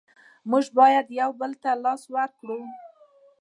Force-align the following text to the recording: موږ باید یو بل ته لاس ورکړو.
موږ 0.51 0.65
باید 0.77 1.05
یو 1.21 1.31
بل 1.39 1.51
ته 1.63 1.71
لاس 1.83 2.01
ورکړو. 2.15 2.59